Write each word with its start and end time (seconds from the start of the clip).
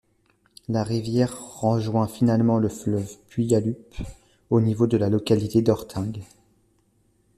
La 0.67 0.83
rivière 0.83 1.39
rejoint 1.59 2.07
finalement 2.07 2.57
le 2.57 2.69
fleuve 2.69 3.17
Puyallup 3.29 3.77
au 4.49 4.59
niveau 4.59 4.87
de 4.87 4.97
la 4.97 5.09
localité 5.09 5.61
d’Orting. 5.61 6.23